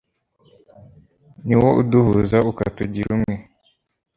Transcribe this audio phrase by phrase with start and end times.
[1.45, 3.35] ni wo uduhuza, ukatugira umwe